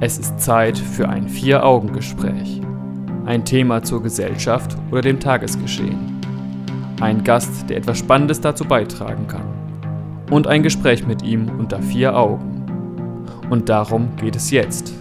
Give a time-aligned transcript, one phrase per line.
[0.00, 2.60] Es ist Zeit für ein Vier-Augen-Gespräch.
[3.26, 6.20] Ein Thema zur Gesellschaft oder dem Tagesgeschehen.
[7.00, 9.42] Ein Gast, der etwas Spannendes dazu beitragen kann.
[10.30, 12.64] Und ein Gespräch mit ihm unter vier Augen.
[13.50, 14.92] Und darum geht es jetzt.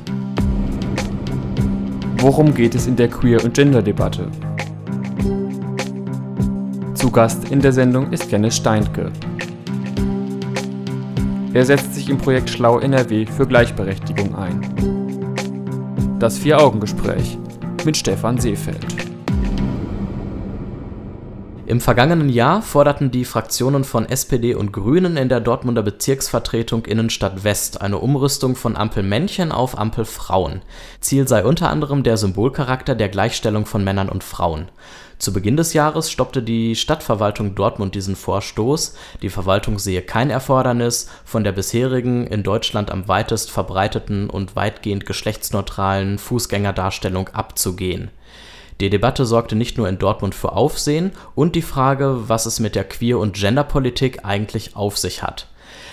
[2.18, 4.30] Worum geht es in der Queer- und Gender-Debatte?
[6.96, 9.12] Zu Gast in der Sendung ist Janis Steintke.
[11.58, 14.62] Er setzt sich im Projekt Schlau NRW für Gleichberechtigung ein.
[16.20, 17.40] Das Vier-Augen-Gespräch
[17.84, 19.07] mit Stefan Seefeld.
[21.68, 27.44] Im vergangenen Jahr forderten die Fraktionen von SPD und Grünen in der Dortmunder Bezirksvertretung Innenstadt
[27.44, 30.62] West eine Umrüstung von Ampelmännchen auf Ampelfrauen.
[31.02, 34.70] Ziel sei unter anderem der Symbolcharakter der Gleichstellung von Männern und Frauen.
[35.18, 38.96] Zu Beginn des Jahres stoppte die Stadtverwaltung Dortmund diesen Vorstoß.
[39.22, 45.06] Die Verwaltung sehe kein Erfordernis, von der bisherigen, in Deutschland am weitest verbreiteten und weitgehend
[45.06, 48.10] geschlechtsneutralen Fußgängerdarstellung abzugehen.
[48.80, 52.76] Die Debatte sorgte nicht nur in Dortmund für Aufsehen und die Frage, was es mit
[52.76, 55.48] der Queer- und Genderpolitik eigentlich auf sich hat.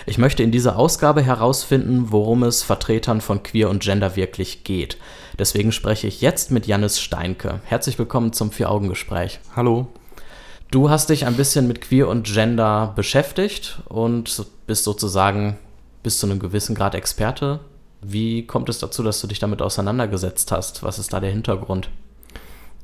[0.05, 4.97] Ich möchte in dieser Ausgabe herausfinden, worum es Vertretern von Queer und Gender wirklich geht.
[5.39, 7.59] Deswegen spreche ich jetzt mit Jannis Steinke.
[7.65, 9.39] Herzlich willkommen zum Vier-Augen-Gespräch.
[9.55, 9.87] Hallo.
[10.69, 15.57] Du hast dich ein bisschen mit Queer und Gender beschäftigt und bist sozusagen
[16.03, 17.61] bis zu einem gewissen Grad Experte.
[18.03, 20.83] Wie kommt es dazu, dass du dich damit auseinandergesetzt hast?
[20.83, 21.89] Was ist da der Hintergrund?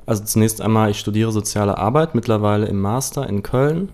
[0.05, 3.89] Also zunächst einmal, ich studiere soziale Arbeit, mittlerweile im Master in Köln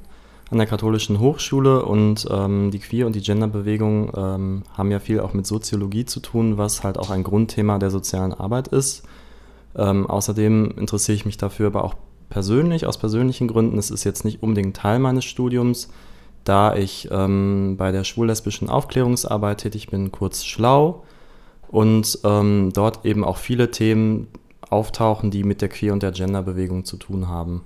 [0.49, 5.19] an der Katholischen Hochschule und ähm, die Queer- und die Genderbewegung ähm, haben ja viel
[5.19, 9.03] auch mit Soziologie zu tun, was halt auch ein Grundthema der sozialen Arbeit ist.
[9.75, 11.95] Ähm, außerdem interessiere ich mich dafür aber auch
[12.29, 13.77] persönlich, aus persönlichen Gründen.
[13.77, 15.89] Es ist jetzt nicht unbedingt Teil meines Studiums,
[16.45, 21.03] da ich ähm, bei der schwul-lesbischen Aufklärungsarbeit tätig bin, kurz schlau,
[21.69, 24.27] und ähm, dort eben auch viele Themen
[24.69, 27.63] auftauchen, die mit der Queer- und der Genderbewegung zu tun haben.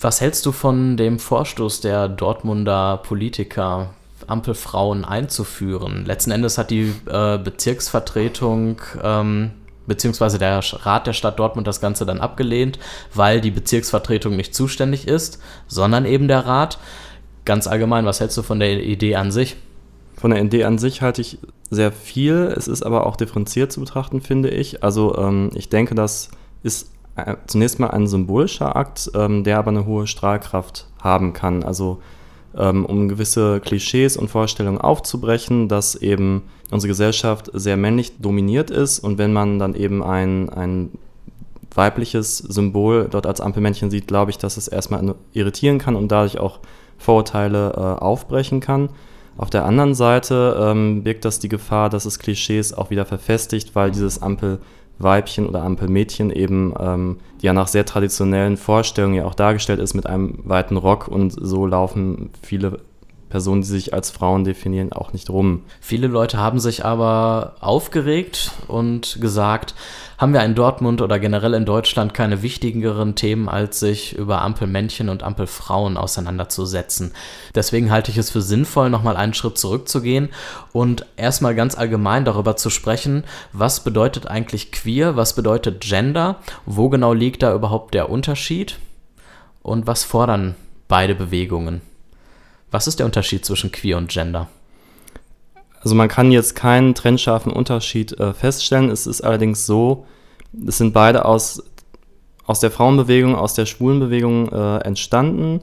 [0.00, 3.94] Was hältst du von dem Vorstoß der Dortmunder Politiker,
[4.26, 6.04] Ampelfrauen einzuführen?
[6.04, 9.52] Letzten Endes hat die äh, Bezirksvertretung ähm,
[9.86, 12.78] beziehungsweise der Rat der Stadt Dortmund das Ganze dann abgelehnt,
[13.12, 16.78] weil die Bezirksvertretung nicht zuständig ist, sondern eben der Rat.
[17.44, 19.56] Ganz allgemein, was hältst du von der Idee an sich?
[20.16, 21.38] Von der Idee an sich halte ich
[21.70, 22.52] sehr viel.
[22.56, 24.82] Es ist aber auch differenziert zu betrachten, finde ich.
[24.82, 26.30] Also ähm, ich denke, das
[26.62, 31.62] ist äh, zunächst mal ein symbolischer Akt, ähm, der aber eine hohe Strahlkraft haben kann.
[31.62, 32.00] Also
[32.56, 38.98] ähm, um gewisse Klischees und Vorstellungen aufzubrechen, dass eben unsere Gesellschaft sehr männlich dominiert ist
[38.98, 40.90] und wenn man dann eben ein, ein
[41.74, 46.38] weibliches Symbol dort als Ampelmännchen sieht, glaube ich, dass es erstmal irritieren kann und dadurch
[46.38, 46.60] auch
[46.98, 48.90] Vorurteile äh, aufbrechen kann.
[49.36, 53.74] Auf der anderen Seite ähm, birgt das die Gefahr, dass es Klischees auch wieder verfestigt,
[53.74, 59.80] weil dieses Ampelweibchen oder Ampelmädchen eben, ähm, ja nach sehr traditionellen Vorstellungen ja auch dargestellt
[59.80, 62.78] ist mit einem weiten Rock und so laufen viele
[63.28, 65.62] Personen, die sich als Frauen definieren, auch nicht rum.
[65.80, 69.74] Viele Leute haben sich aber aufgeregt und gesagt,
[70.24, 75.10] haben wir in Dortmund oder generell in Deutschland keine wichtigeren Themen, als sich über Ampelmännchen
[75.10, 77.12] und Ampelfrauen auseinanderzusetzen.
[77.54, 80.30] Deswegen halte ich es für sinnvoll, nochmal einen Schritt zurückzugehen
[80.72, 86.88] und erstmal ganz allgemein darüber zu sprechen, was bedeutet eigentlich queer, was bedeutet Gender, wo
[86.88, 88.78] genau liegt da überhaupt der Unterschied
[89.60, 90.54] und was fordern
[90.88, 91.82] beide Bewegungen.
[92.70, 94.48] Was ist der Unterschied zwischen queer und Gender?
[95.84, 98.90] Also man kann jetzt keinen trennscharfen Unterschied äh, feststellen.
[98.90, 100.06] Es ist allerdings so,
[100.66, 101.62] es sind beide aus,
[102.46, 105.60] aus der Frauenbewegung, aus der Schwulenbewegung äh, entstanden.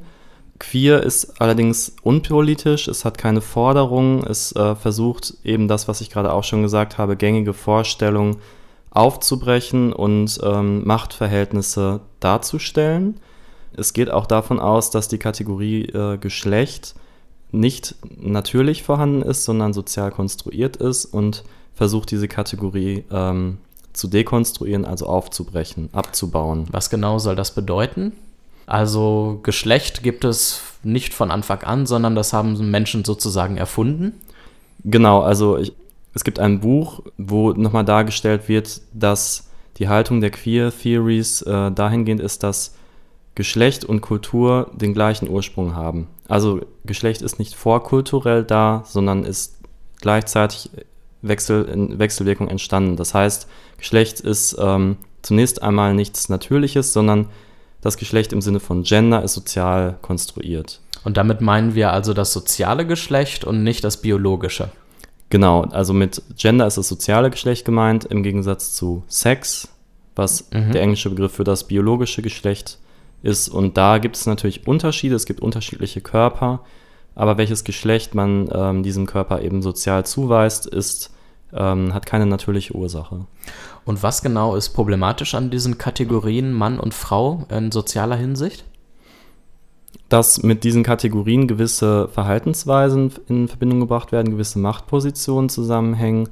[0.60, 6.12] Queer ist allerdings unpolitisch, es hat keine Forderung, es äh, versucht eben das, was ich
[6.12, 8.38] gerade auch schon gesagt habe, gängige Vorstellungen
[8.92, 13.20] aufzubrechen und ähm, Machtverhältnisse darzustellen.
[13.76, 16.94] Es geht auch davon aus, dass die Kategorie äh, Geschlecht
[17.52, 21.44] nicht natürlich vorhanden ist, sondern sozial konstruiert ist und
[21.74, 23.58] versucht diese Kategorie ähm,
[23.94, 26.66] zu dekonstruieren, also aufzubrechen, abzubauen.
[26.72, 28.14] Was genau soll das bedeuten?
[28.66, 34.14] Also Geschlecht gibt es nicht von Anfang an, sondern das haben Menschen sozusagen erfunden.
[34.84, 35.74] Genau, also ich,
[36.14, 41.72] es gibt ein Buch, wo nochmal dargestellt wird, dass die Haltung der Queer Theories äh,
[41.72, 42.76] dahingehend ist, dass
[43.36, 46.08] Geschlecht und Kultur den gleichen Ursprung haben.
[46.28, 49.58] Also Geschlecht ist nicht vorkulturell da, sondern ist
[50.02, 50.70] gleichzeitig
[51.22, 52.96] Wechsel, in Wechselwirkung entstanden.
[52.98, 53.48] Das heißt,
[53.78, 57.28] Geschlecht ist ähm, zunächst einmal nichts Natürliches, sondern
[57.82, 60.82] das Geschlecht im Sinne von Gender ist sozial konstruiert.
[61.04, 64.70] Und damit meinen wir also das soziale Geschlecht und nicht das biologische.
[65.30, 69.70] Genau, also mit Gender ist das soziale Geschlecht gemeint, im Gegensatz zu Sex,
[70.16, 70.74] was Mhm.
[70.74, 72.78] der englische Begriff für das biologische Geschlecht
[73.24, 73.50] ist.
[73.50, 76.62] Und da gibt es natürlich Unterschiede, es gibt unterschiedliche Körper,
[77.16, 81.12] aber welches Geschlecht man ähm, diesem Körper eben sozial zuweist, ist,
[81.54, 83.26] ähm, hat keine natürliche Ursache.
[83.84, 88.66] Und was genau ist problematisch an diesen Kategorien Mann und Frau in sozialer Hinsicht?
[90.12, 96.28] dass mit diesen Kategorien gewisse Verhaltensweisen in Verbindung gebracht werden, gewisse Machtpositionen zusammenhängen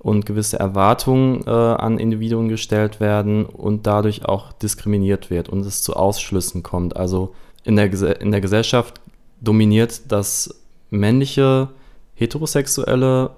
[0.00, 5.82] und gewisse Erwartungen äh, an Individuen gestellt werden und dadurch auch diskriminiert wird und es
[5.82, 6.96] zu Ausschlüssen kommt.
[6.96, 7.34] Also
[7.64, 9.00] in der, in der Gesellschaft
[9.40, 11.68] dominiert das männliche
[12.14, 13.30] heterosexuelle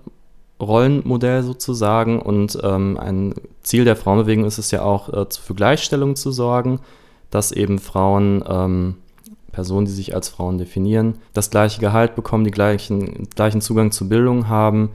[0.61, 6.17] Rollenmodell sozusagen und ähm, ein Ziel der Frauenbewegung ist es ja auch, äh, für Gleichstellung
[6.17, 6.81] zu sorgen,
[7.31, 8.97] dass eben Frauen ähm,
[9.53, 14.09] Personen, die sich als Frauen definieren, das gleiche Gehalt bekommen, die gleichen, gleichen Zugang zu
[14.09, 14.91] Bildung haben,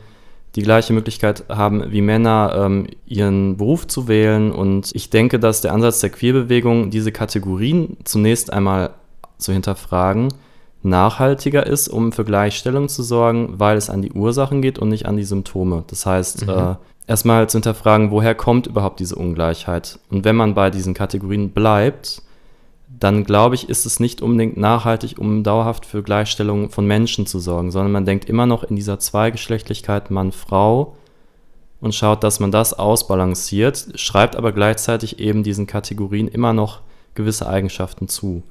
[0.56, 4.52] die gleiche Möglichkeit haben wie Männer, ähm, ihren Beruf zu wählen.
[4.52, 8.92] Und ich denke, dass der Ansatz der Queerbewegung, diese Kategorien zunächst einmal
[9.38, 10.30] zu hinterfragen,
[10.82, 15.08] nachhaltiger ist, um für Gleichstellung zu sorgen, weil es an die Ursachen geht und nicht
[15.08, 15.84] an die Symptome.
[15.88, 16.50] Das heißt, Mhm.
[16.54, 16.76] äh,
[17.08, 20.00] erstmal zu hinterfragen, woher kommt überhaupt diese Ungleichheit?
[20.10, 22.22] Und wenn man bei diesen Kategorien bleibt,
[23.00, 27.40] dann glaube ich, ist es nicht unbedingt nachhaltig, um dauerhaft für Gleichstellung von Menschen zu
[27.40, 30.96] sorgen, sondern man denkt immer noch in dieser Zweigeschlechtlichkeit Mann-Frau
[31.82, 36.82] und schaut, dass man das ausbalanciert, schreibt aber gleichzeitig eben diesen Kategorien immer noch
[37.16, 38.44] gewisse Eigenschaften zu.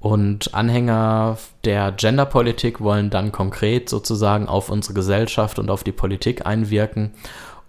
[0.00, 6.46] Und Anhänger der Genderpolitik wollen dann konkret sozusagen auf unsere Gesellschaft und auf die Politik
[6.46, 7.12] einwirken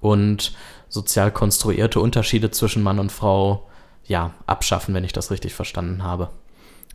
[0.01, 0.53] und
[0.89, 3.67] sozial konstruierte Unterschiede zwischen Mann und Frau
[4.07, 6.30] ja, abschaffen, wenn ich das richtig verstanden habe.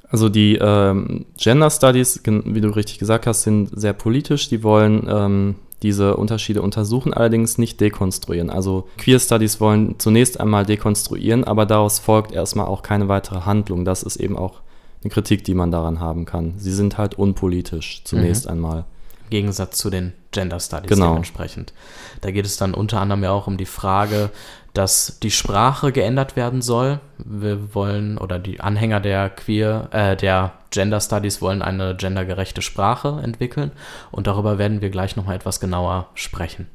[0.09, 4.49] Also die ähm, Gender Studies, wie du richtig gesagt hast, sind sehr politisch.
[4.49, 8.51] Die wollen ähm, diese Unterschiede untersuchen, allerdings nicht dekonstruieren.
[8.51, 13.85] Also Queer Studies wollen zunächst einmal dekonstruieren, aber daraus folgt erstmal auch keine weitere Handlung.
[13.85, 14.61] Das ist eben auch
[15.03, 16.55] eine Kritik, die man daran haben kann.
[16.59, 18.85] Sie sind halt unpolitisch zunächst einmal.
[19.33, 21.09] Im Gegensatz zu den Gender Studies Genau.
[21.13, 21.73] dementsprechend.
[22.21, 24.29] Da geht es dann unter anderem ja auch um die Frage,
[24.75, 27.01] dass die Sprache geändert werden soll.
[27.17, 33.21] Wir wollen, oder die Anhänger der Queer, äh, der Gender Studies wollen eine gendergerechte Sprache
[33.23, 33.73] entwickeln.
[34.11, 36.67] Und darüber werden wir gleich nochmal etwas genauer sprechen.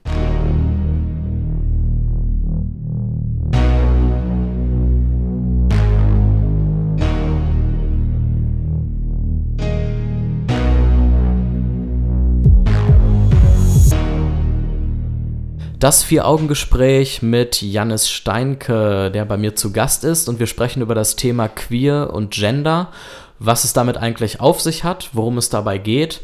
[15.80, 20.28] Das Vier-Augen-Gespräch mit Jannis Steinke, der bei mir zu Gast ist.
[20.28, 22.92] Und wir sprechen über das Thema Queer und Gender,
[23.38, 26.22] was es damit eigentlich auf sich hat, worum es dabei geht.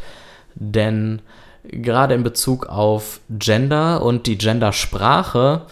[0.55, 1.21] Denn
[1.65, 5.67] gerade in Bezug auf Gender und die Gendersprache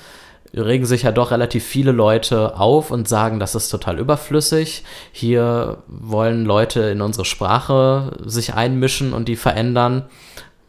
[0.54, 4.84] regen sich ja doch relativ viele Leute auf und sagen, das ist total überflüssig.
[5.12, 10.06] Hier wollen Leute in unsere Sprache sich einmischen und die verändern.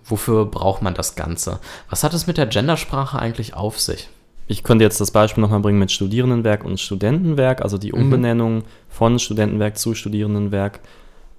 [0.05, 1.61] Wofür braucht man das Ganze?
[1.89, 4.09] Was hat es mit der Gendersprache eigentlich auf sich?
[4.49, 8.03] Ich könnte jetzt das Beispiel nochmal bringen mit Studierendenwerk und Studentenwerk, also die Mhm.
[8.03, 10.81] Umbenennung von Studentenwerk zu Studierendenwerk.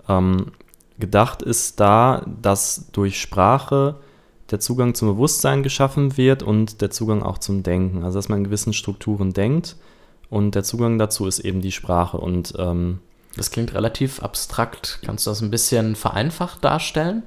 [0.07, 0.54] Ähm,
[0.98, 3.95] gedacht ist da, dass durch Sprache
[4.51, 8.03] der Zugang zum Bewusstsein geschaffen wird und der Zugang auch zum Denken.
[8.03, 9.75] Also dass man in gewissen Strukturen denkt
[10.29, 12.17] und der Zugang dazu ist eben die Sprache.
[12.17, 13.00] Und ähm,
[13.36, 15.00] Das klingt relativ abstrakt.
[15.03, 17.24] Kannst du das ein bisschen vereinfacht darstellen?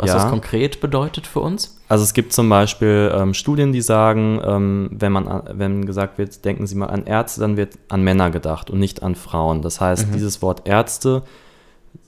[0.00, 0.14] Was Ja.
[0.14, 1.78] das konkret bedeutet für uns?
[1.88, 6.16] Also es gibt zum Beispiel ähm, Studien, die sagen, ähm, wenn man an- wenn gesagt
[6.18, 9.60] wird, denken Sie mal an Ärzte, dann wird an Männer gedacht und nicht an Frauen.
[9.62, 10.12] Das heißt, Mhm.
[10.12, 11.22] dieses Wort Ärzte,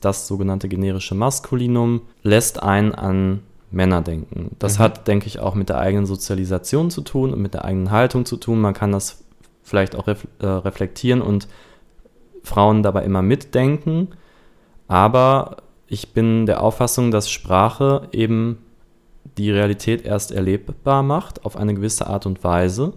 [0.00, 4.56] das sogenannte generische Maskulinum, lässt einen an Männer denken.
[4.58, 4.82] Das Mhm.
[4.82, 8.24] hat, denke ich, auch mit der eigenen Sozialisation zu tun und mit der eigenen Haltung
[8.24, 8.60] zu tun.
[8.60, 9.22] Man kann das
[9.62, 11.46] vielleicht auch ref äh, reflektieren und
[12.42, 14.08] Frauen dabei immer mitdenken.
[14.88, 15.58] Aber
[15.92, 18.56] ich bin der Auffassung, dass Sprache eben
[19.36, 22.94] die Realität erst erlebbar macht auf eine gewisse Art und Weise.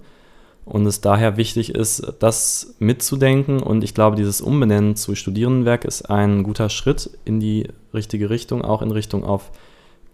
[0.64, 3.62] Und es daher wichtig ist, das mitzudenken.
[3.62, 8.64] Und ich glaube, dieses Umbenennen zu Studierendenwerk ist ein guter Schritt in die richtige Richtung,
[8.64, 9.52] auch in Richtung auf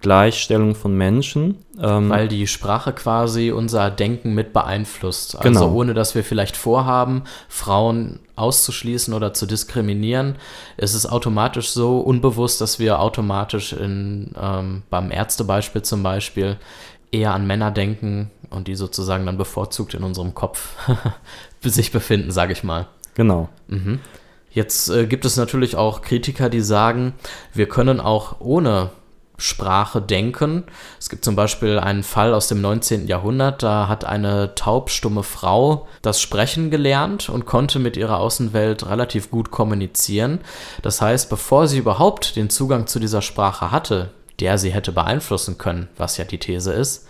[0.01, 1.57] Gleichstellung von Menschen.
[1.79, 5.35] Ähm, Weil die Sprache quasi unser Denken mit beeinflusst.
[5.37, 5.73] Also Genau.
[5.73, 10.35] ohne dass wir vielleicht vorhaben, Frauen auszuschließen oder zu diskriminieren,
[10.77, 16.57] ist es automatisch so unbewusst, dass wir automatisch in, ähm, beim Ärztebeispiel zum Beispiel
[17.11, 20.75] eher an Männer denken und die sozusagen dann bevorzugt in unserem Kopf
[21.63, 22.87] sich befinden, sage ich mal.
[23.15, 23.49] genau.
[23.67, 23.99] Mhm.
[24.53, 27.13] Jetzt äh, gibt es natürlich auch Kritiker, die sagen,
[27.53, 28.89] wir können auch ohne
[29.41, 30.63] Sprache denken.
[30.99, 33.07] Es gibt zum Beispiel einen Fall aus dem 19.
[33.07, 39.31] Jahrhundert, da hat eine taubstumme Frau das Sprechen gelernt und konnte mit ihrer Außenwelt relativ
[39.31, 40.39] gut kommunizieren.
[40.81, 45.57] Das heißt, bevor sie überhaupt den Zugang zu dieser Sprache hatte, der sie hätte beeinflussen
[45.57, 47.07] können, was ja die These ist,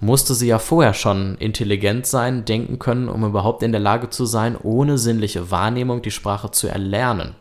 [0.00, 4.26] musste sie ja vorher schon intelligent sein, denken können, um überhaupt in der Lage zu
[4.26, 7.34] sein, ohne sinnliche Wahrnehmung die Sprache zu erlernen.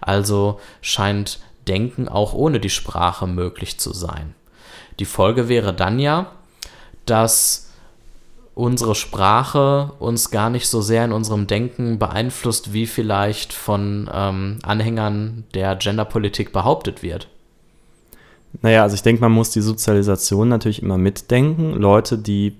[0.00, 4.34] Also scheint Denken auch ohne die Sprache möglich zu sein.
[4.98, 6.32] Die Folge wäre dann ja,
[7.06, 7.70] dass
[8.54, 14.58] unsere Sprache uns gar nicht so sehr in unserem Denken beeinflusst, wie vielleicht von ähm,
[14.62, 17.28] Anhängern der Genderpolitik behauptet wird.
[18.62, 21.74] Naja, also ich denke, man muss die Sozialisation natürlich immer mitdenken.
[21.74, 22.56] Leute, die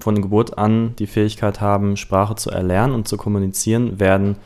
[0.00, 4.36] von Geburt an die Fähigkeit haben, Sprache zu erlernen und zu kommunizieren, werden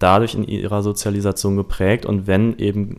[0.00, 2.06] dadurch in ihrer Sozialisation geprägt.
[2.06, 2.98] Und wenn eben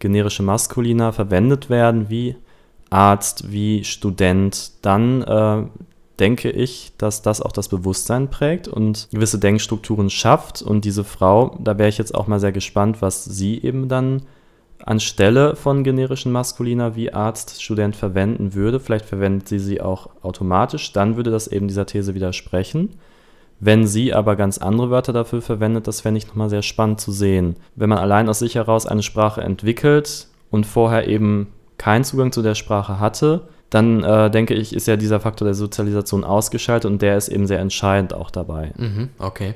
[0.00, 2.34] generische Maskulina verwendet werden, wie
[2.90, 5.62] Arzt, wie Student, dann äh,
[6.18, 10.60] denke ich, dass das auch das Bewusstsein prägt und gewisse Denkstrukturen schafft.
[10.60, 14.22] Und diese Frau, da wäre ich jetzt auch mal sehr gespannt, was sie eben dann
[14.84, 18.80] anstelle von generischen Maskulina wie Arzt, Student verwenden würde.
[18.80, 22.90] Vielleicht verwendet sie sie auch automatisch, dann würde das eben dieser These widersprechen.
[23.60, 27.12] Wenn sie aber ganz andere Wörter dafür verwendet, das fände ich nochmal sehr spannend zu
[27.12, 27.56] sehen.
[27.76, 32.42] Wenn man allein aus sich heraus eine Sprache entwickelt und vorher eben keinen Zugang zu
[32.42, 37.02] der Sprache hatte, dann äh, denke ich, ist ja dieser Faktor der Sozialisation ausgeschaltet und
[37.02, 38.72] der ist eben sehr entscheidend auch dabei.
[38.76, 39.54] Mhm, okay.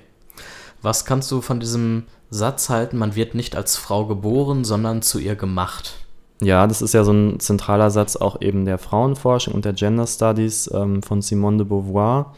[0.83, 5.19] Was kannst du von diesem Satz halten, man wird nicht als Frau geboren, sondern zu
[5.19, 5.95] ihr gemacht?
[6.41, 10.07] Ja, das ist ja so ein zentraler Satz auch eben der Frauenforschung und der Gender
[10.07, 12.35] Studies ähm, von Simone de Beauvoir.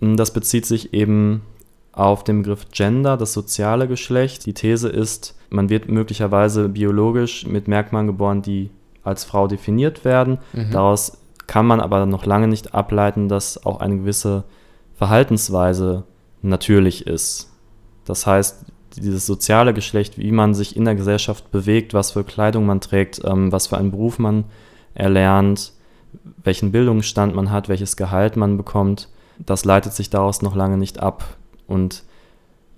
[0.00, 1.42] Das bezieht sich eben
[1.92, 4.46] auf den Begriff Gender, das soziale Geschlecht.
[4.46, 8.70] Die These ist, man wird möglicherweise biologisch mit Merkmalen geboren, die
[9.02, 10.38] als Frau definiert werden.
[10.52, 10.70] Mhm.
[10.72, 14.44] Daraus kann man aber noch lange nicht ableiten, dass auch eine gewisse
[14.94, 16.04] Verhaltensweise
[16.42, 17.50] natürlich ist.
[18.04, 18.66] Das heißt,
[18.96, 23.20] dieses soziale Geschlecht, wie man sich in der Gesellschaft bewegt, was für Kleidung man trägt,
[23.24, 24.44] ähm, was für einen Beruf man
[24.94, 25.72] erlernt,
[26.42, 31.00] welchen Bildungsstand man hat, welches Gehalt man bekommt, das leitet sich daraus noch lange nicht
[31.00, 31.24] ab.
[31.66, 32.04] Und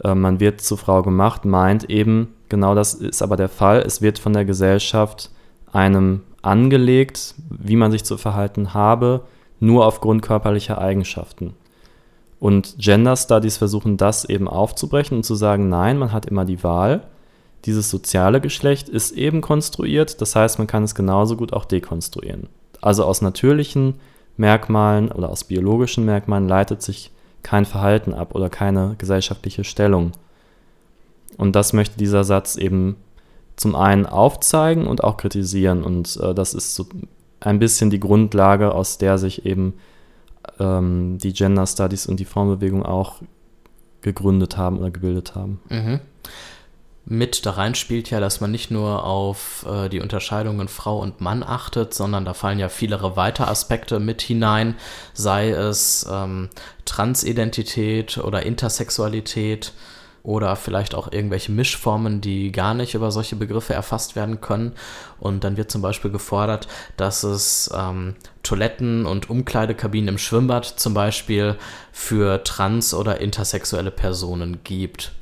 [0.03, 4.03] äh, man wird zur Frau gemacht, meint eben, genau das ist aber der Fall, es
[4.03, 5.31] wird von der Gesellschaft
[5.73, 9.23] einem angelegt, wie man sich zu verhalten habe,
[9.61, 11.55] nur aufgrund körperlicher Eigenschaften.
[12.41, 16.63] Und Gender Studies versuchen das eben aufzubrechen und zu sagen, nein, man hat immer die
[16.63, 17.03] Wahl.
[17.65, 22.49] Dieses soziale Geschlecht ist eben konstruiert, das heißt, man kann es genauso gut auch dekonstruieren.
[22.81, 23.95] Also aus natürlichen
[24.39, 27.11] Merkmalen oder aus biologischen Merkmalen leitet sich
[27.43, 30.13] kein Verhalten ab oder keine gesellschaftliche Stellung.
[31.37, 32.97] Und das möchte dieser Satz eben
[33.57, 35.83] zum einen aufzeigen und auch kritisieren.
[35.83, 36.87] Und äh, das ist so
[37.41, 39.75] ein bisschen die Grundlage, aus der sich eben
[40.59, 43.21] ähm, die Gender Studies und die Formbewegung auch
[44.01, 45.61] gegründet haben oder gebildet haben.
[45.69, 46.01] Mhm.
[47.11, 51.23] Mit da rein spielt ja, dass man nicht nur auf äh, die Unterscheidungen Frau und
[51.23, 54.75] Mann achtet, sondern da fallen ja viele weitere Aspekte mit hinein,
[55.15, 56.51] sei es ähm,
[56.85, 59.73] Transidentität oder Intersexualität
[60.23, 64.75] oder vielleicht auch irgendwelche Mischformen, die gar nicht über solche Begriffe erfasst werden können.
[65.19, 70.93] Und dann wird zum Beispiel gefordert, dass es ähm, Toiletten und Umkleidekabinen im Schwimmbad zum
[70.93, 71.57] Beispiel
[71.91, 75.13] für trans- oder intersexuelle Personen gibt.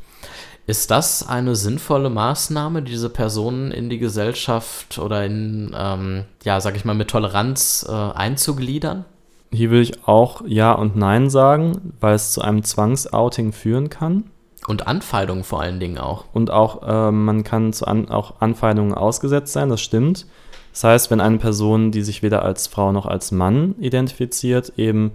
[0.68, 6.74] Ist das eine sinnvolle Maßnahme, diese Personen in die Gesellschaft oder in, ähm, ja, sag
[6.74, 9.04] ich mal, mit Toleranz äh, einzugliedern?
[9.52, 14.24] Hier will ich auch Ja und Nein sagen, weil es zu einem Zwangsouting führen kann.
[14.66, 16.24] Und Anfeindungen vor allen Dingen auch.
[16.32, 20.26] Und auch, äh, man kann zu an, auch Anfeindungen ausgesetzt sein, das stimmt.
[20.72, 25.12] Das heißt, wenn eine Person, die sich weder als Frau noch als Mann identifiziert, eben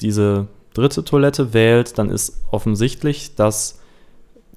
[0.00, 3.79] diese dritte Toilette wählt, dann ist offensichtlich, dass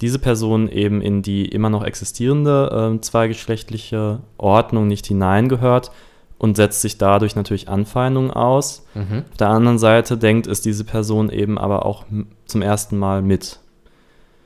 [0.00, 5.90] diese Person eben in die immer noch existierende äh, zweigeschlechtliche Ordnung nicht hineingehört
[6.38, 8.84] und setzt sich dadurch natürlich Anfeindungen aus.
[8.94, 9.24] Mhm.
[9.30, 12.04] Auf der anderen Seite denkt es diese Person eben aber auch
[12.46, 13.60] zum ersten Mal mit.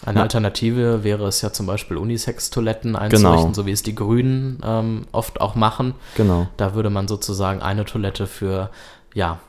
[0.04, 3.52] Eine Alternative wäre es ja zum Beispiel Unisex-Toiletten einzurichten, genau.
[3.52, 5.94] so wie es die Grünen ähm, oft auch machen.
[6.16, 6.46] Genau.
[6.56, 8.70] Da würde man sozusagen eine Toilette für
[9.12, 9.40] ja,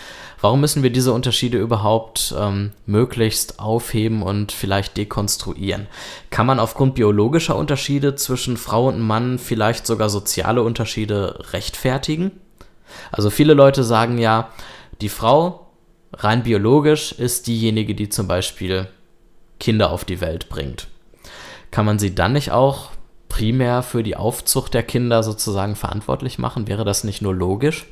[0.42, 5.86] Warum müssen wir diese Unterschiede überhaupt ähm, möglichst aufheben und vielleicht dekonstruieren?
[6.30, 12.32] Kann man aufgrund biologischer Unterschiede zwischen Frau und Mann vielleicht sogar soziale Unterschiede rechtfertigen?
[13.12, 14.48] Also viele Leute sagen ja,
[15.00, 15.68] die Frau
[16.12, 18.88] rein biologisch ist diejenige, die zum Beispiel
[19.60, 20.88] Kinder auf die Welt bringt.
[21.70, 22.90] Kann man sie dann nicht auch
[23.28, 26.66] primär für die Aufzucht der Kinder sozusagen verantwortlich machen?
[26.66, 27.86] Wäre das nicht nur logisch?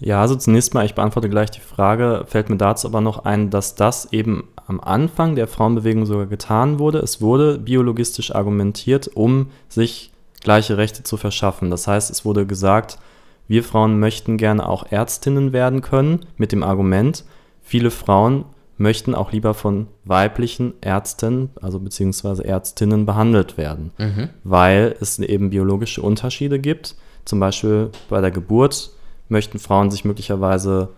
[0.00, 3.50] Ja, also zunächst mal, ich beantworte gleich die Frage, fällt mir dazu aber noch ein,
[3.50, 6.98] dass das eben am Anfang der Frauenbewegung sogar getan wurde.
[6.98, 11.70] Es wurde biologistisch argumentiert, um sich gleiche Rechte zu verschaffen.
[11.70, 12.98] Das heißt, es wurde gesagt,
[13.46, 17.24] wir Frauen möchten gerne auch Ärztinnen werden können, mit dem Argument,
[17.60, 18.44] viele Frauen
[18.78, 24.30] möchten auch lieber von weiblichen Ärzten, also beziehungsweise Ärztinnen behandelt werden, mhm.
[24.42, 26.96] weil es eben biologische Unterschiede gibt.
[27.26, 28.92] Zum Beispiel bei der Geburt
[29.30, 30.90] möchten Frauen sich möglicherweise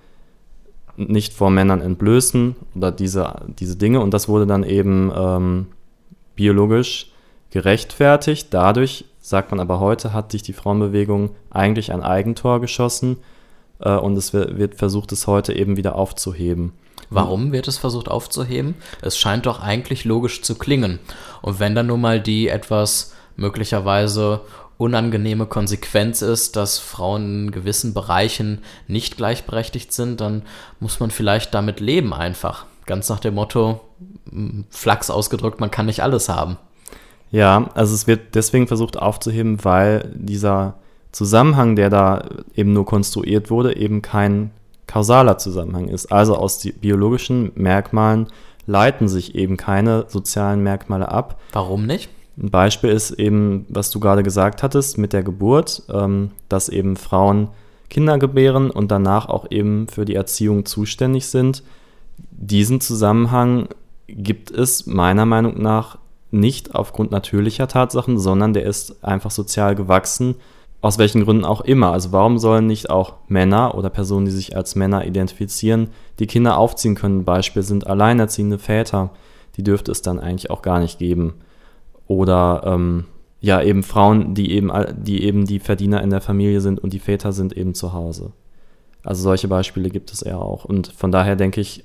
[0.97, 4.01] nicht vor Männern entblößen oder diese, diese Dinge.
[4.01, 5.67] Und das wurde dann eben ähm,
[6.35, 7.11] biologisch
[7.51, 8.49] gerechtfertigt.
[8.51, 13.19] Dadurch, sagt man aber heute, hat sich die Frauenbewegung eigentlich ein Eigentor geschossen
[13.79, 16.73] äh, und es wird, wird versucht, es heute eben wieder aufzuheben.
[17.11, 18.75] Warum wird es versucht aufzuheben?
[19.03, 20.99] Es scheint doch eigentlich logisch zu klingen.
[21.43, 24.41] Und wenn dann nun mal die etwas möglicherweise
[24.83, 30.43] unangenehme Konsequenz ist, dass Frauen in gewissen Bereichen nicht gleichberechtigt sind, dann
[30.81, 32.67] muss man vielleicht damit leben einfach.
[32.85, 33.81] Ganz nach dem Motto,
[34.71, 36.57] Flachs ausgedrückt, man kann nicht alles haben.
[37.31, 40.75] Ja, also es wird deswegen versucht aufzuheben, weil dieser
[41.13, 44.51] Zusammenhang, der da eben nur konstruiert wurde, eben kein
[44.89, 46.11] kausaler Zusammenhang ist.
[46.11, 48.27] Also aus biologischen Merkmalen
[48.67, 51.41] leiten sich eben keine sozialen Merkmale ab.
[51.53, 52.11] Warum nicht?
[52.37, 56.97] Ein Beispiel ist eben, was du gerade gesagt hattest mit der Geburt, ähm, dass eben
[56.97, 57.49] Frauen
[57.91, 61.63] Kinder gebären und danach auch eben für die Erziehung zuständig sind.
[62.31, 63.69] Diesen Zusammenhang
[64.09, 65.99] gibt es meiner Meinung nach
[66.31, 70.37] nicht aufgrund natürlicher Tatsachen, sondern der ist einfach sozial gewachsen,
[70.81, 71.93] aus welchen Gründen auch immer.
[71.93, 76.57] Also warum sollen nicht auch Männer oder Personen, die sich als Männer identifizieren, die Kinder
[76.57, 77.25] aufziehen können?
[77.25, 79.11] Beispiel sind alleinerziehende Väter.
[79.57, 81.35] Die dürfte es dann eigentlich auch gar nicht geben.
[82.13, 83.07] Oder ähm,
[83.41, 86.99] ja, eben Frauen, die eben, die eben die Verdiener in der Familie sind und die
[86.99, 88.33] Väter sind eben zu Hause.
[89.03, 90.67] Also solche Beispiele gibt es eher auch.
[90.67, 91.85] Und von daher denke ich,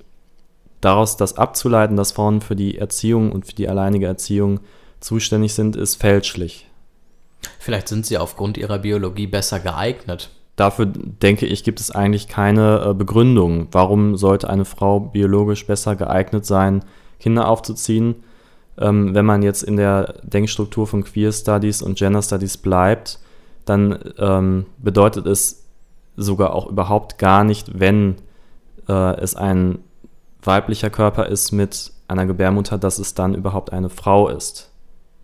[0.81, 4.59] daraus das abzuleiten, dass Frauen für die Erziehung und für die alleinige Erziehung
[4.99, 6.67] zuständig sind, ist fälschlich.
[7.57, 10.29] Vielleicht sind sie aufgrund ihrer Biologie besser geeignet.
[10.57, 13.69] Dafür denke ich, gibt es eigentlich keine äh, Begründung.
[13.71, 16.83] Warum sollte eine Frau biologisch besser geeignet sein,
[17.19, 18.15] Kinder aufzuziehen?
[18.79, 23.19] Ähm, wenn man jetzt in der Denkstruktur von Queer Studies und Gender Studies bleibt,
[23.65, 25.63] dann ähm, bedeutet es
[26.15, 28.15] sogar auch überhaupt gar nicht, wenn
[28.87, 29.79] äh, es ein
[30.41, 34.71] weiblicher Körper ist mit einer Gebärmutter, dass es dann überhaupt eine Frau ist.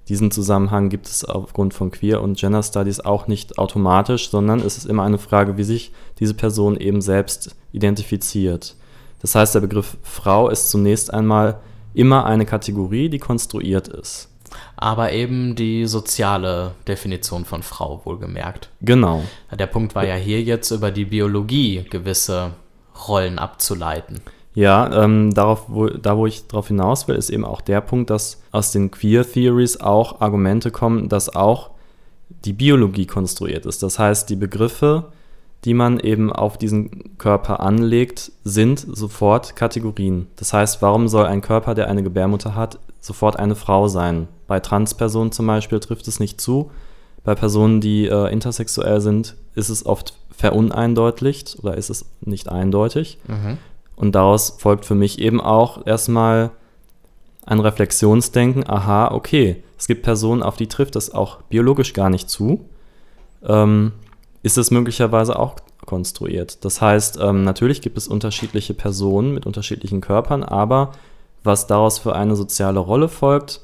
[0.10, 4.78] Diesen Zusammenhang gibt es aufgrund von Queer und Gender Studies auch nicht automatisch, sondern es
[4.78, 8.76] ist immer eine Frage, wie sich diese Person eben selbst identifiziert.
[9.22, 11.60] Das heißt, der Begriff Frau ist zunächst einmal
[11.94, 14.30] immer eine Kategorie, die konstruiert ist.
[14.76, 18.70] Aber eben die soziale Definition von Frau, wohlgemerkt.
[18.82, 19.24] Genau.
[19.52, 22.52] Der Punkt war ja hier jetzt über die Biologie gewisse
[23.08, 24.22] Rollen abzuleiten.
[24.56, 28.12] Ja, ähm, darauf, wo, da wo ich darauf hinaus will, ist eben auch der Punkt,
[28.12, 31.72] dass aus den Queer Theories auch Argumente kommen, dass auch
[32.46, 33.82] die Biologie konstruiert ist.
[33.82, 35.12] Das heißt, die Begriffe,
[35.66, 40.28] die man eben auf diesen Körper anlegt, sind sofort Kategorien.
[40.36, 44.28] Das heißt, warum soll ein Körper, der eine Gebärmutter hat, sofort eine Frau sein?
[44.48, 46.72] Bei Transpersonen zum Beispiel trifft es nicht zu.
[47.24, 53.18] Bei Personen, die äh, intersexuell sind, ist es oft veruneindeutlicht oder ist es nicht eindeutig.
[53.28, 53.58] Mhm.
[53.96, 56.52] Und daraus folgt für mich eben auch erstmal
[57.46, 62.30] ein Reflexionsdenken, aha, okay, es gibt Personen, auf die trifft das auch biologisch gar nicht
[62.30, 62.66] zu.
[63.46, 63.94] Ähm,
[64.44, 66.64] ist es möglicherweise auch konstruiert.
[66.64, 70.92] Das heißt, ähm, natürlich gibt es unterschiedliche Personen mit unterschiedlichen Körpern, aber
[71.44, 73.62] was daraus für eine soziale Rolle folgt,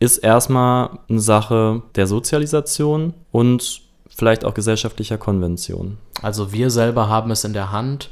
[0.00, 5.98] ist erstmal eine Sache der Sozialisation und vielleicht auch gesellschaftlicher Konvention.
[6.22, 8.10] Also wir selber haben es in der Hand,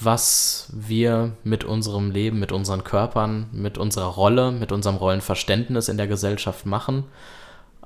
[0.00, 5.96] was wir mit unserem Leben, mit unseren Körpern, mit unserer Rolle, mit unserem Rollenverständnis in
[5.96, 7.04] der Gesellschaft machen.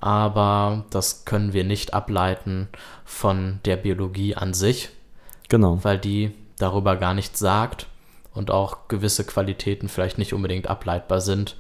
[0.03, 2.67] Aber das können wir nicht ableiten
[3.05, 4.89] von der Biologie an sich.
[5.49, 5.79] Genau.
[5.83, 7.87] Weil die darüber gar nichts sagt
[8.35, 11.57] und auch gewisse Qualitäten vielleicht nicht unbedingt ableitbar sind.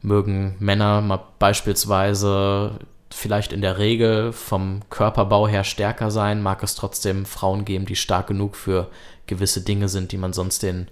[0.00, 2.78] Mögen Männer mal beispielsweise
[3.10, 7.96] vielleicht in der Regel vom Körperbau her stärker sein, mag es trotzdem Frauen geben, die
[7.96, 8.88] stark genug für
[9.26, 10.88] gewisse Dinge sind, die man sonst den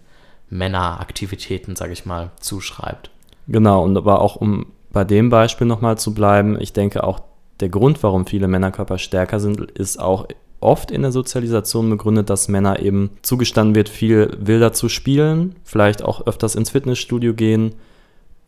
[0.51, 3.11] Männeraktivitäten, sage ich mal, zuschreibt.
[3.49, 7.21] Genau, und aber auch um bei dem Beispiel nochmal zu bleiben, ich denke auch
[7.61, 10.27] der Grund, warum viele Männerkörper stärker sind, ist auch
[10.61, 16.03] oft in der Sozialisation begründet, dass Männer eben zugestanden wird, viel wilder zu spielen, vielleicht
[16.03, 17.75] auch öfters ins Fitnessstudio gehen,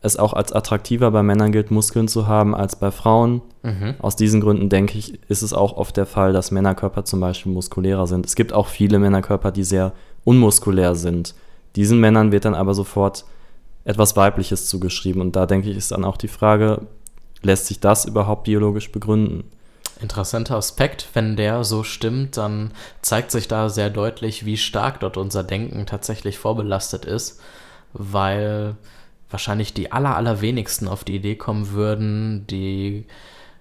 [0.01, 3.41] es auch als attraktiver bei Männern gilt, Muskeln zu haben als bei Frauen.
[3.63, 3.95] Mhm.
[3.99, 7.51] Aus diesen Gründen denke ich, ist es auch oft der Fall, dass Männerkörper zum Beispiel
[7.51, 8.25] muskulärer sind.
[8.25, 11.35] Es gibt auch viele Männerkörper, die sehr unmuskulär sind.
[11.75, 13.25] Diesen Männern wird dann aber sofort
[13.87, 15.21] etwas Weibliches zugeschrieben.
[15.21, 16.81] Und da denke ich, ist dann auch die Frage,
[17.41, 19.45] lässt sich das überhaupt biologisch begründen?
[20.01, 22.71] Interessanter Aspekt, wenn der so stimmt, dann
[23.01, 27.39] zeigt sich da sehr deutlich, wie stark dort unser Denken tatsächlich vorbelastet ist,
[27.93, 28.75] weil
[29.29, 33.05] wahrscheinlich die aller, allerwenigsten auf die Idee kommen würden, die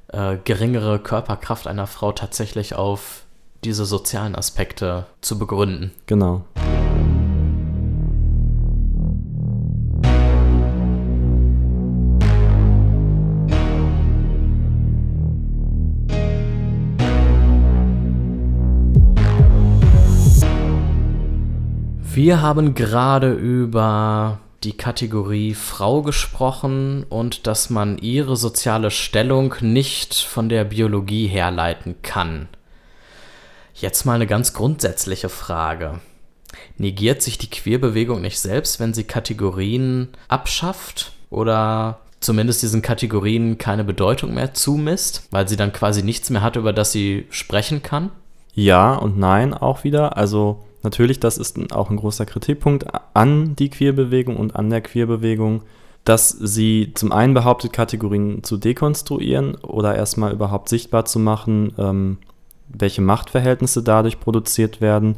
[0.08, 3.22] äh, geringere Körperkraft einer Frau tatsächlich auf
[3.64, 5.92] diese sozialen Aspekte zu begründen.
[6.06, 6.44] Genau.
[22.16, 30.14] Wir haben gerade über die Kategorie Frau gesprochen und dass man ihre soziale Stellung nicht
[30.14, 32.48] von der Biologie herleiten kann.
[33.74, 36.00] Jetzt mal eine ganz grundsätzliche Frage.
[36.78, 43.84] Negiert sich die Queerbewegung nicht selbst, wenn sie Kategorien abschafft oder zumindest diesen Kategorien keine
[43.84, 48.10] Bedeutung mehr zumisst, weil sie dann quasi nichts mehr hat, über das sie sprechen kann?
[48.54, 50.16] Ja und nein auch wieder.
[50.16, 55.62] Also Natürlich, das ist auch ein großer Kritikpunkt an die Queerbewegung und an der Queerbewegung,
[56.04, 62.18] dass sie zum einen behauptet, Kategorien zu dekonstruieren oder erstmal überhaupt sichtbar zu machen, ähm,
[62.68, 65.16] welche Machtverhältnisse dadurch produziert werden.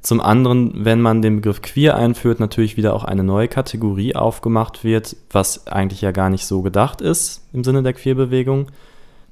[0.00, 4.84] Zum anderen, wenn man den Begriff queer einführt, natürlich wieder auch eine neue Kategorie aufgemacht
[4.84, 8.68] wird, was eigentlich ja gar nicht so gedacht ist im Sinne der Queerbewegung.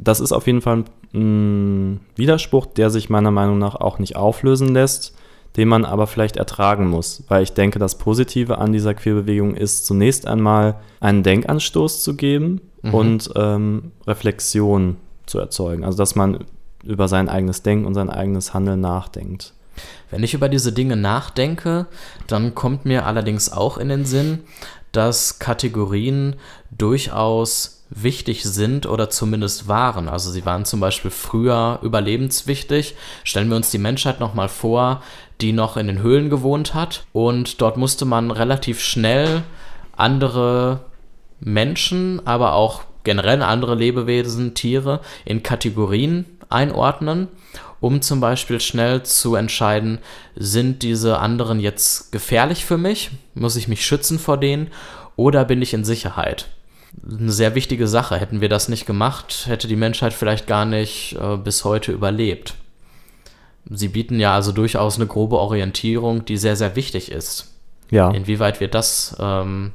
[0.00, 4.74] Das ist auf jeden Fall ein Widerspruch, der sich meiner Meinung nach auch nicht auflösen
[4.74, 5.14] lässt
[5.56, 7.24] den man aber vielleicht ertragen muss.
[7.28, 12.60] Weil ich denke, das Positive an dieser Queerbewegung ist zunächst einmal einen Denkanstoß zu geben
[12.82, 12.94] mhm.
[12.94, 15.84] und ähm, Reflexion zu erzeugen.
[15.84, 16.44] Also dass man
[16.84, 19.54] über sein eigenes Denken und sein eigenes Handeln nachdenkt.
[20.10, 21.86] Wenn ich über diese Dinge nachdenke,
[22.26, 24.40] dann kommt mir allerdings auch in den Sinn,
[24.92, 26.36] dass Kategorien
[26.70, 30.08] durchaus wichtig sind oder zumindest waren.
[30.08, 32.94] Also sie waren zum Beispiel früher überlebenswichtig.
[33.24, 35.02] Stellen wir uns die Menschheit nochmal vor,
[35.40, 37.04] die noch in den Höhlen gewohnt hat.
[37.12, 39.42] Und dort musste man relativ schnell
[39.96, 40.80] andere
[41.40, 47.28] Menschen, aber auch generell andere Lebewesen, Tiere in Kategorien einordnen,
[47.82, 49.98] um zum Beispiel schnell zu entscheiden,
[50.36, 53.10] sind diese anderen jetzt gefährlich für mich?
[53.34, 54.68] Muss ich mich schützen vor denen?
[55.16, 56.48] Oder bin ich in Sicherheit?
[57.06, 58.16] Eine sehr wichtige Sache.
[58.16, 62.54] Hätten wir das nicht gemacht, hätte die Menschheit vielleicht gar nicht äh, bis heute überlebt.
[63.68, 67.52] Sie bieten ja also durchaus eine grobe Orientierung, die sehr, sehr wichtig ist.
[67.90, 68.10] Ja.
[68.12, 69.72] Inwieweit wird das ähm,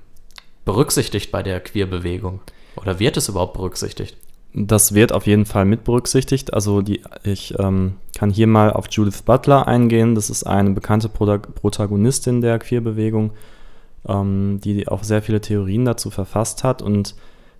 [0.63, 2.39] berücksichtigt bei der Queerbewegung?
[2.77, 4.15] Oder wird es überhaupt berücksichtigt?
[4.59, 6.51] Das wird auf jeden Fall mit berücksichtigt.
[6.51, 10.15] Also die, ich ähm, kann hier mal auf Judith Butler eingehen.
[10.15, 13.31] Das ist eine bekannte Protagonistin der Queerbewegung,
[14.07, 16.81] ähm, die auch sehr viele Theorien dazu verfasst hat.
[16.81, 17.13] Und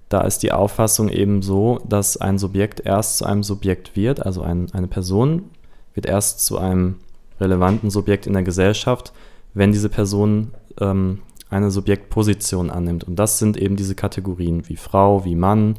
[0.09, 4.41] da ist die Auffassung eben so, dass ein Subjekt erst zu einem Subjekt wird, also
[4.41, 5.51] ein, eine Person
[5.93, 6.95] wird erst zu einem
[7.39, 9.13] relevanten Subjekt in der Gesellschaft,
[9.53, 11.19] wenn diese Person ähm,
[11.51, 13.03] eine Subjektposition annimmt.
[13.03, 15.75] Und das sind eben diese Kategorien wie Frau, wie Mann,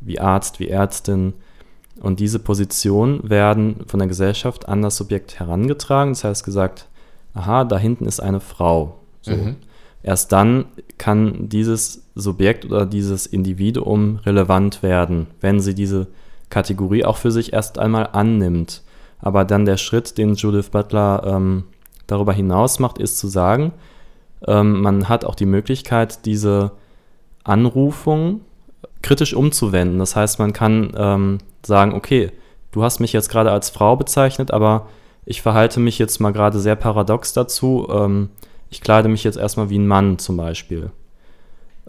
[0.00, 1.34] wie Arzt, wie Ärztin.
[2.00, 6.12] Und diese Positionen werden von der Gesellschaft an das Subjekt herangetragen.
[6.12, 6.88] Das heißt gesagt,
[7.34, 8.98] aha, da hinten ist eine Frau.
[9.22, 9.32] So.
[9.32, 9.56] Mhm.
[10.02, 10.64] Erst dann
[10.96, 16.06] kann dieses Subjekt oder dieses Individuum relevant werden, wenn sie diese
[16.48, 18.82] Kategorie auch für sich erst einmal annimmt.
[19.18, 21.64] Aber dann der Schritt, den Judith Butler ähm,
[22.06, 23.72] darüber hinaus macht, ist zu sagen,
[24.46, 26.72] ähm, man hat auch die Möglichkeit, diese
[27.44, 28.40] Anrufung
[29.02, 29.98] kritisch umzuwenden.
[29.98, 32.30] Das heißt, man kann ähm, sagen, okay,
[32.72, 34.88] du hast mich jetzt gerade als Frau bezeichnet, aber
[35.24, 37.88] ich verhalte mich jetzt mal gerade sehr paradox dazu.
[37.90, 38.30] Ähm,
[38.68, 40.90] ich kleide mich jetzt erstmal wie ein Mann zum Beispiel,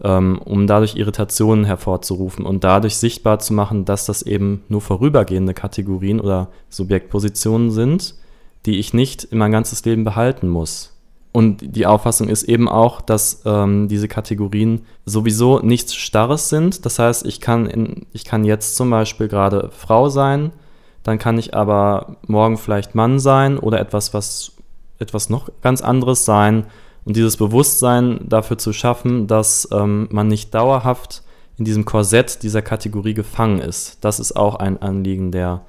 [0.02, 5.54] ähm, um dadurch Irritationen hervorzurufen und dadurch sichtbar zu machen, dass das eben nur vorübergehende
[5.54, 8.14] Kategorien oder Subjektpositionen sind,
[8.66, 10.92] die ich nicht in mein ganzes Leben behalten muss.
[11.32, 16.84] Und die Auffassung ist eben auch, dass ähm, diese Kategorien sowieso nichts Starres sind.
[16.84, 20.52] Das heißt, ich kann, in, ich kann jetzt zum Beispiel gerade Frau sein,
[21.02, 24.52] dann kann ich aber morgen vielleicht Mann sein oder etwas, was
[24.98, 26.66] etwas noch ganz anderes sein.
[27.04, 31.22] Und dieses Bewusstsein dafür zu schaffen, dass ähm, man nicht dauerhaft
[31.58, 33.98] in diesem Korsett dieser Kategorie gefangen ist.
[34.04, 35.62] Das ist auch ein Anliegen der,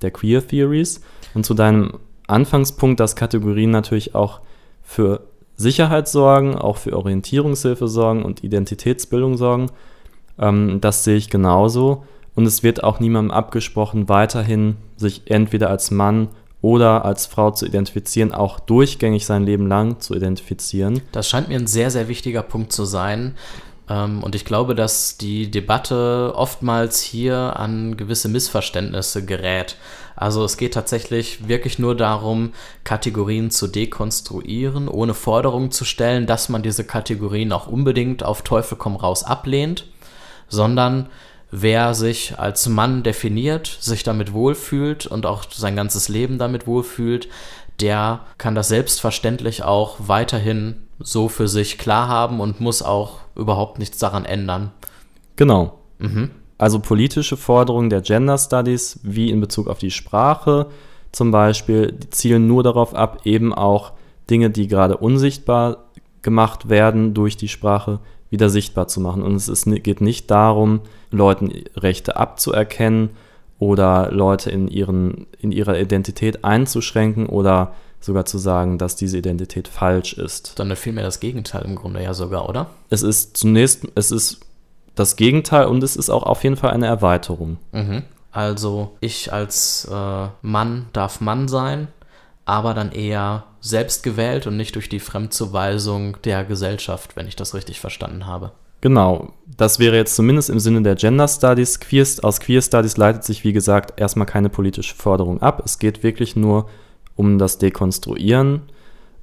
[0.00, 1.02] der Queer Theories.
[1.34, 4.40] Und zu deinem Anfangspunkt, dass Kategorien natürlich auch
[4.88, 5.20] für
[5.54, 9.66] Sicherheit sorgen, auch für Orientierungshilfe sorgen und Identitätsbildung sorgen.
[10.38, 12.04] Ähm, das sehe ich genauso.
[12.34, 16.28] Und es wird auch niemandem abgesprochen, weiterhin sich entweder als Mann
[16.62, 21.02] oder als Frau zu identifizieren, auch durchgängig sein Leben lang zu identifizieren.
[21.12, 23.34] Das scheint mir ein sehr, sehr wichtiger Punkt zu sein.
[23.90, 29.76] Ähm, und ich glaube, dass die Debatte oftmals hier an gewisse Missverständnisse gerät.
[30.18, 32.52] Also es geht tatsächlich wirklich nur darum,
[32.82, 38.76] Kategorien zu dekonstruieren, ohne Forderungen zu stellen, dass man diese Kategorien auch unbedingt auf Teufel
[38.76, 39.86] komm raus ablehnt,
[40.48, 41.08] sondern
[41.52, 47.28] wer sich als Mann definiert, sich damit wohlfühlt und auch sein ganzes Leben damit wohlfühlt,
[47.80, 53.78] der kann das selbstverständlich auch weiterhin so für sich klar haben und muss auch überhaupt
[53.78, 54.72] nichts daran ändern.
[55.36, 55.78] Genau.
[55.98, 56.32] Mhm.
[56.58, 60.66] Also politische Forderungen der Gender Studies, wie in Bezug auf die Sprache
[61.12, 63.92] zum Beispiel, die zielen nur darauf ab, eben auch
[64.28, 65.88] Dinge, die gerade unsichtbar
[66.22, 69.22] gemacht werden durch die Sprache, wieder sichtbar zu machen.
[69.22, 73.10] Und es ist, geht nicht darum, Leuten Rechte abzuerkennen
[73.58, 79.66] oder Leute in, ihren, in ihrer Identität einzuschränken oder sogar zu sagen, dass diese Identität
[79.66, 80.54] falsch ist.
[80.56, 82.70] Sondern vielmehr das Gegenteil im Grunde ja sogar, oder?
[82.90, 84.40] Es ist zunächst, es ist
[84.98, 87.58] das Gegenteil und es ist auch auf jeden Fall eine Erweiterung.
[87.72, 88.02] Mhm.
[88.32, 91.88] Also ich als äh, Mann darf Mann sein,
[92.44, 97.54] aber dann eher selbst gewählt und nicht durch die Fremdzuweisung der Gesellschaft, wenn ich das
[97.54, 98.52] richtig verstanden habe.
[98.80, 101.80] Genau, das wäre jetzt zumindest im Sinne der Gender Studies.
[101.80, 105.62] Queer, aus Queer Studies leitet sich, wie gesagt, erstmal keine politische Forderung ab.
[105.64, 106.68] Es geht wirklich nur
[107.16, 108.62] um das Dekonstruieren.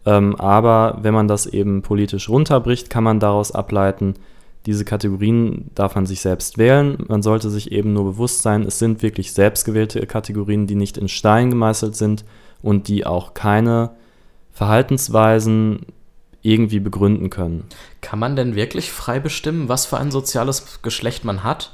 [0.06, 4.16] Ähm, aber wenn man das eben politisch runterbricht, kann man daraus ableiten,
[4.66, 6.98] diese Kategorien darf man sich selbst wählen.
[7.08, 11.08] Man sollte sich eben nur bewusst sein, es sind wirklich selbstgewählte Kategorien, die nicht in
[11.08, 12.26] Stein gemeißelt sind
[12.62, 13.92] und die auch keine
[14.52, 15.86] Verhaltensweisen
[16.42, 17.66] irgendwie begründen können.
[18.02, 21.72] Kann man denn wirklich frei bestimmen, was für ein soziales Geschlecht man hat?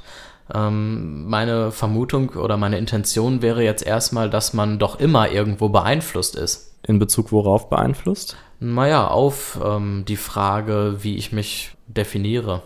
[0.52, 6.36] Ähm, meine Vermutung oder meine Intention wäre jetzt erstmal, dass man doch immer irgendwo beeinflusst
[6.36, 6.74] ist.
[6.86, 8.36] In Bezug worauf beeinflusst?
[8.60, 12.62] Naja, auf ähm, die Frage, wie ich mich definiere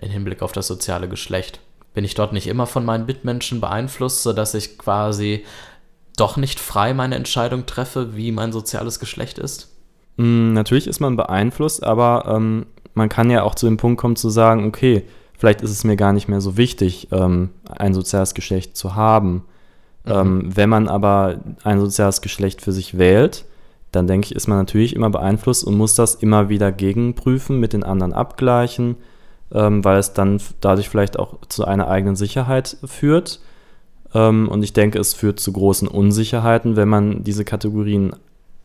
[0.00, 1.60] im Hinblick auf das soziale Geschlecht.
[1.94, 5.44] Bin ich dort nicht immer von meinen Mitmenschen beeinflusst, sodass ich quasi
[6.16, 9.74] doch nicht frei meine Entscheidung treffe, wie mein soziales Geschlecht ist?
[10.16, 14.16] Mm, natürlich ist man beeinflusst, aber ähm, man kann ja auch zu dem Punkt kommen
[14.16, 15.04] zu sagen, okay,
[15.38, 19.44] vielleicht ist es mir gar nicht mehr so wichtig, ähm, ein soziales Geschlecht zu haben.
[20.04, 20.12] Mhm.
[20.12, 23.44] Ähm, wenn man aber ein soziales Geschlecht für sich wählt,
[23.92, 27.72] dann denke ich, ist man natürlich immer beeinflusst und muss das immer wieder gegenprüfen, mit
[27.72, 28.96] den anderen abgleichen
[29.52, 33.40] ähm, weil es dann dadurch vielleicht auch zu einer eigenen Sicherheit führt.
[34.14, 38.14] Ähm, und ich denke, es führt zu großen Unsicherheiten, wenn man diese Kategorien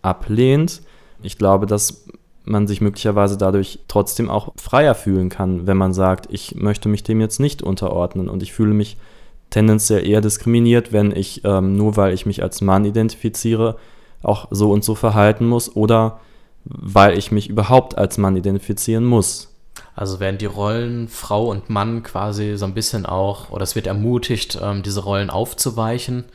[0.02, 0.82] ablehnt.
[1.22, 2.06] Ich glaube, dass
[2.44, 7.04] man sich möglicherweise dadurch trotzdem auch freier fühlen kann, wenn man sagt, ich möchte mich
[7.04, 8.98] dem jetzt nicht unterordnen und ich fühle mich
[9.50, 13.78] tendenziell eher diskriminiert, wenn ich ähm, nur weil ich mich als Mann identifiziere,
[14.22, 16.20] auch so und so verhalten muss oder
[16.66, 19.55] weil ich mich überhaupt als Mann identifizieren muss.
[19.96, 23.88] Also werden die Rollen Frau und Mann quasi so ein bisschen auch, oder es wird
[23.88, 26.26] ermutigt, ähm, diese Rollen aufzuweichen,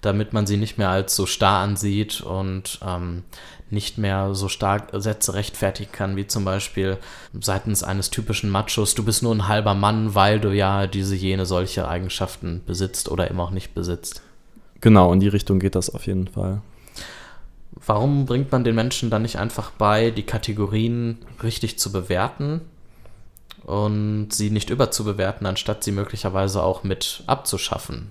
[0.00, 3.24] damit man sie nicht mehr als so starr ansieht und ähm,
[3.68, 6.98] nicht mehr so stark Sätze rechtfertigen kann, wie zum Beispiel
[7.38, 11.46] seitens eines typischen Machos, du bist nur ein halber Mann, weil du ja diese jene
[11.46, 14.22] solche Eigenschaften besitzt oder immer auch nicht besitzt.
[14.80, 16.62] Genau, in die Richtung geht das auf jeden Fall.
[17.86, 22.62] Warum bringt man den Menschen dann nicht einfach bei, die Kategorien richtig zu bewerten
[23.70, 28.10] und sie nicht überzubewerten, anstatt sie möglicherweise auch mit abzuschaffen.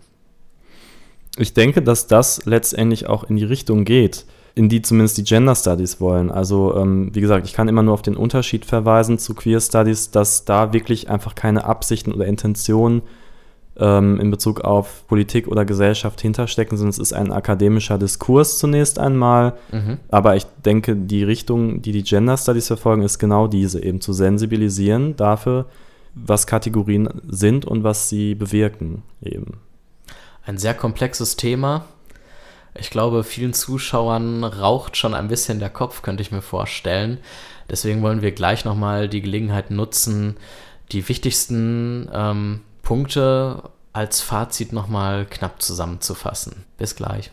[1.35, 5.55] Ich denke, dass das letztendlich auch in die Richtung geht, in die zumindest die Gender
[5.55, 6.31] Studies wollen.
[6.31, 10.11] Also, ähm, wie gesagt, ich kann immer nur auf den Unterschied verweisen zu Queer Studies,
[10.11, 13.01] dass da wirklich einfach keine Absichten oder Intentionen
[13.79, 18.99] ähm, in Bezug auf Politik oder Gesellschaft hinterstecken, sondern es ist ein akademischer Diskurs zunächst
[18.99, 19.53] einmal.
[19.71, 19.97] Mhm.
[20.09, 24.13] Aber ich denke, die Richtung, die die Gender Studies verfolgen, ist genau diese, eben zu
[24.13, 25.65] sensibilisieren dafür,
[26.13, 29.59] was Kategorien sind und was sie bewirken eben.
[30.45, 31.85] Ein sehr komplexes Thema.
[32.75, 37.19] Ich glaube, vielen Zuschauern raucht schon ein bisschen der Kopf, könnte ich mir vorstellen.
[37.69, 40.37] Deswegen wollen wir gleich nochmal die Gelegenheit nutzen,
[40.91, 46.65] die wichtigsten ähm, Punkte als Fazit nochmal knapp zusammenzufassen.
[46.79, 47.29] Bis gleich.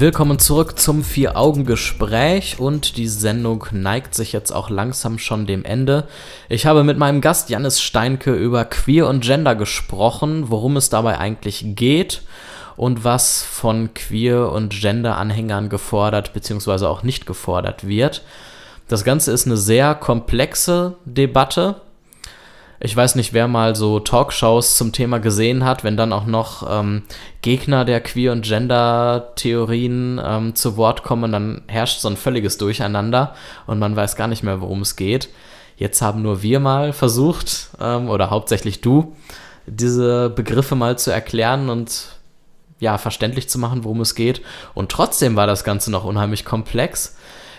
[0.00, 6.08] Willkommen zurück zum Vier-Augen-Gespräch und die Sendung neigt sich jetzt auch langsam schon dem Ende.
[6.48, 11.18] Ich habe mit meinem Gast Janis Steinke über Queer und Gender gesprochen, worum es dabei
[11.18, 12.22] eigentlich geht
[12.78, 16.86] und was von Queer- und Gender-Anhängern gefordert bzw.
[16.86, 18.22] auch nicht gefordert wird.
[18.88, 21.82] Das Ganze ist eine sehr komplexe Debatte,
[22.82, 26.66] ich weiß nicht, wer mal so Talkshows zum Thema gesehen hat, wenn dann auch noch
[26.68, 27.02] ähm,
[27.42, 33.34] Gegner der Queer- und Gender-Theorien ähm, zu Wort kommen, dann herrscht so ein völliges Durcheinander
[33.66, 35.28] und man weiß gar nicht mehr, worum es geht.
[35.76, 39.14] Jetzt haben nur wir mal versucht, ähm, oder hauptsächlich du,
[39.66, 42.16] diese Begriffe mal zu erklären und
[42.78, 44.40] ja, verständlich zu machen, worum es geht.
[44.72, 47.16] Und trotzdem war das Ganze noch unheimlich komplex.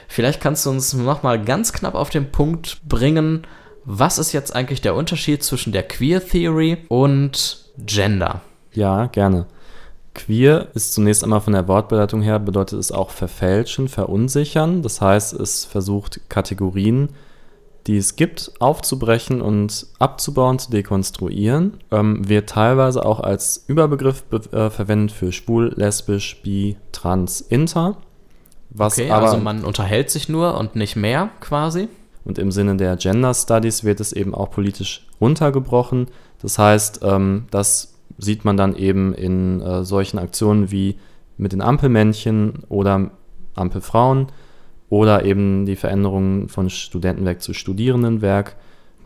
[0.08, 3.46] Vielleicht kannst du uns nochmal ganz knapp auf den Punkt bringen,
[3.86, 8.42] was ist jetzt eigentlich der Unterschied zwischen der Queer Theory und Gender?
[8.74, 9.48] Ja, gerne.
[10.14, 14.82] Queer ist zunächst einmal von der Wortbedeutung her, bedeutet es auch verfälschen, verunsichern.
[14.82, 17.10] Das heißt, es versucht Kategorien,
[17.88, 21.80] die es gibt, aufzubrechen und abzubauen, zu dekonstruieren.
[21.92, 27.98] Ähm, wird teilweise auch als Überbegriff äh, verwendet für schwul, lesbisch, bi, trans, inter.
[28.70, 31.88] Was okay, aber, also man unterhält sich nur und nicht mehr quasi.
[32.24, 36.08] Und im Sinne der Gender Studies wird es eben auch politisch runtergebrochen.
[36.42, 40.98] Das heißt, ähm, das sieht man dann eben in äh, solchen Aktionen wie
[41.38, 43.12] mit den Ampelmännchen oder
[43.56, 44.28] Ampelfrauen
[44.90, 48.56] oder eben die Veränderung von Studentenwerk zu Studierendenwerk.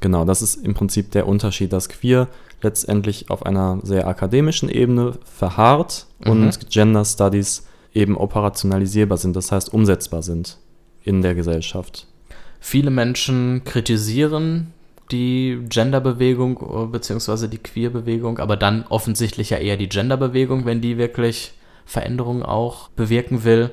[0.01, 2.28] Genau, das ist im Prinzip der Unterschied, dass Queer
[2.62, 6.32] letztendlich auf einer sehr akademischen Ebene verharrt mhm.
[6.32, 10.58] und Gender Studies eben operationalisierbar sind, das heißt umsetzbar sind
[11.04, 12.08] in der Gesellschaft.
[12.67, 14.73] Viele Menschen kritisieren
[15.12, 17.47] die Genderbewegung äh, bzw.
[17.47, 21.54] die Queerbewegung, aber dann offensichtlich ja eher die Genderbewegung, wenn die wirklich
[21.86, 23.69] Veränderungen auch bewirken will.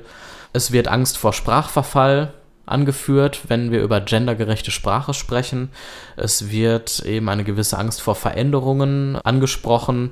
[0.53, 2.35] Es wird Angst vor Sprachverfall
[2.67, 5.69] angeführt, wenn wir über gendergerechte Sprache sprechen.
[6.15, 10.11] Es wird eben eine gewisse Angst vor Veränderungen angesprochen.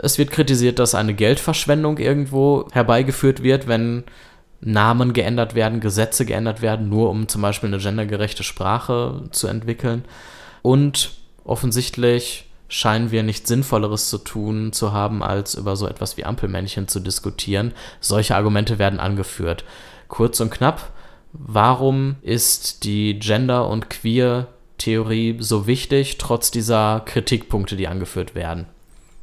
[0.00, 4.04] Es wird kritisiert, dass eine Geldverschwendung irgendwo herbeigeführt wird, wenn
[4.60, 10.04] Namen geändert werden, Gesetze geändert werden, nur um zum Beispiel eine gendergerechte Sprache zu entwickeln.
[10.62, 11.12] Und
[11.44, 16.88] offensichtlich scheinen wir nichts Sinnvolleres zu tun zu haben, als über so etwas wie Ampelmännchen
[16.88, 17.72] zu diskutieren.
[18.00, 19.64] Solche Argumente werden angeführt.
[20.08, 20.92] Kurz und knapp,
[21.32, 28.66] warum ist die Gender- und Queer-Theorie so wichtig, trotz dieser Kritikpunkte, die angeführt werden?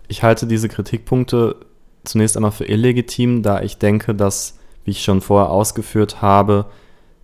[0.07, 1.55] Ich halte diese Kritikpunkte
[2.03, 4.57] zunächst einmal für illegitim, da ich denke, dass
[4.87, 6.65] wie ich schon vorher ausgeführt habe,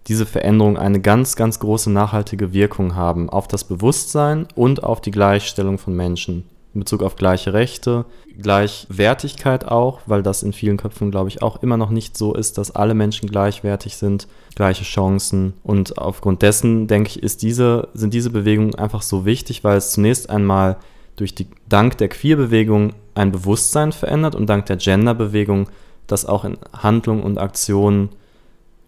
[0.07, 5.11] diese Veränderungen eine ganz, ganz große nachhaltige Wirkung haben auf das Bewusstsein und auf die
[5.11, 6.43] Gleichstellung von Menschen
[6.73, 8.05] in Bezug auf gleiche Rechte,
[8.41, 12.57] Gleichwertigkeit auch, weil das in vielen Köpfen, glaube ich, auch immer noch nicht so ist,
[12.57, 15.53] dass alle Menschen gleichwertig sind, gleiche Chancen.
[15.63, 19.91] Und aufgrund dessen, denke ich, ist diese, sind diese Bewegungen einfach so wichtig, weil es
[19.91, 20.77] zunächst einmal
[21.15, 25.69] durch die, dank der Queer-Bewegung ein Bewusstsein verändert und dank der Gender-Bewegung
[26.07, 28.09] das auch in Handlung und Aktion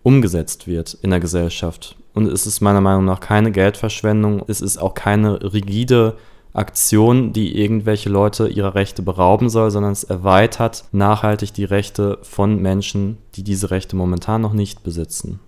[0.03, 1.95] umgesetzt wird in der Gesellschaft.
[2.13, 6.15] Und es ist meiner Meinung nach keine Geldverschwendung, es ist auch keine rigide
[6.53, 12.61] Aktion, die irgendwelche Leute ihrer Rechte berauben soll, sondern es erweitert nachhaltig die Rechte von
[12.61, 15.41] Menschen, die diese Rechte momentan noch nicht besitzen.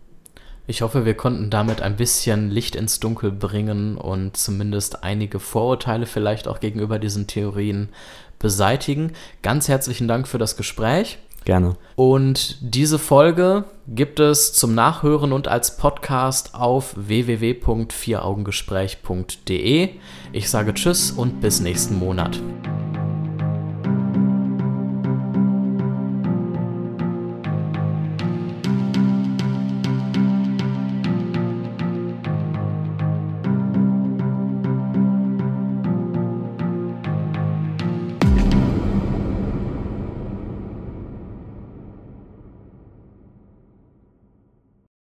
[0.70, 6.06] Ich hoffe, wir konnten damit ein bisschen Licht ins Dunkel bringen und zumindest einige Vorurteile
[6.06, 7.88] vielleicht auch gegenüber diesen Theorien
[8.38, 9.14] beseitigen.
[9.42, 11.20] Ganz herzlichen Dank für das Gespräch.
[11.48, 11.76] Gerne.
[11.96, 19.90] Und diese Folge gibt es zum Nachhören und als Podcast auf www.vieraugengespräch.de.
[20.34, 22.42] Ich sage Tschüss und bis nächsten Monat.